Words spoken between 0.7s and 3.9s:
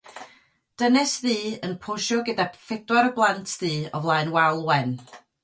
Dynes ddu yn posio gyda phedwar o blant du